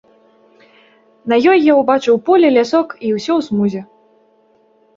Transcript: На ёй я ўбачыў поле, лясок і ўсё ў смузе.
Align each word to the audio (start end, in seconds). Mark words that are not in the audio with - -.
На 1.33 1.39
ёй 1.51 1.59
я 1.65 1.73
ўбачыў 1.81 2.15
поле, 2.29 2.47
лясок 2.57 2.87
і 3.07 3.13
ўсё 3.19 3.31
ў 3.39 3.41
смузе. 3.51 3.81